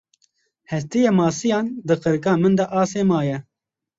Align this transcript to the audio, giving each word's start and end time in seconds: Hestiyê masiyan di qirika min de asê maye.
Hestiyê 0.71 1.11
masiyan 1.17 1.65
di 1.87 1.95
qirika 2.01 2.33
min 2.41 2.53
de 2.59 2.65
asê 2.81 3.01
maye. 3.09 3.37